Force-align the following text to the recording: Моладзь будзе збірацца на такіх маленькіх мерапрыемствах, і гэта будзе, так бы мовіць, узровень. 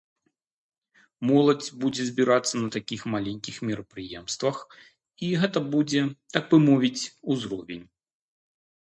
Моладзь 1.31 1.65
будзе 1.81 2.03
збірацца 2.05 2.55
на 2.63 2.69
такіх 2.75 3.01
маленькіх 3.15 3.55
мерапрыемствах, 3.69 4.57
і 5.27 5.29
гэта 5.43 5.59
будзе, 5.75 6.01
так 6.39 6.43
бы 6.55 6.61
мовіць, 6.69 7.03
узровень. 7.35 7.85